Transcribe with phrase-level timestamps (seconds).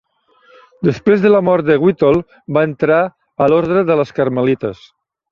[0.87, 2.97] Després de la mort de Witold, va entrar
[3.45, 4.81] a l'ordre de les Carmelites.